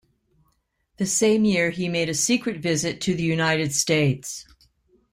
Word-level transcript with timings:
The 0.97 1.05
same 1.05 1.45
year 1.45 1.69
he 1.69 1.87
made 1.87 2.09
a 2.09 2.15
secret 2.15 2.59
visit 2.59 3.01
to 3.01 3.13
the 3.13 3.21
United 3.21 3.71
States. 3.71 4.47